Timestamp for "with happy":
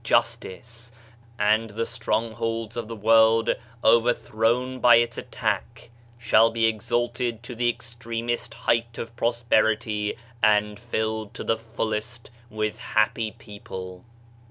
12.49-13.29